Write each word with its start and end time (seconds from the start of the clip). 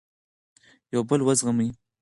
یو 0.93 1.01
بل 1.09 1.19
وزغمئ. 1.27 1.69